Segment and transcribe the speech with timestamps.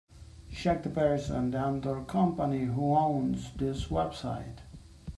[0.51, 4.61] Check the person and/or company who owns this website.